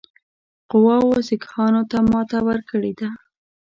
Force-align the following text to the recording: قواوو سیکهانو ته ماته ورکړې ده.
قواوو 0.71 1.25
سیکهانو 1.27 1.81
ته 1.91 1.97
ماته 2.11 2.37
ورکړې 2.47 2.91
ده. 2.99 3.09